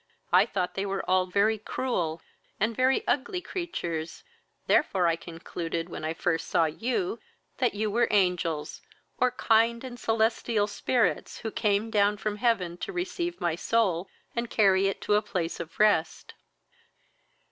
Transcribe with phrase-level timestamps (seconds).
[0.33, 2.23] I thought they were all very cruel
[2.59, 4.23] and very ugly creatures,
[4.65, 7.19] therefore I concluded, when I first saw you,
[7.59, 8.81] that you were angels,
[9.19, 14.49] or kind and celestial spirits, who came down from heaven to receive my soul, and
[14.49, 16.33] carry it to a place of rest."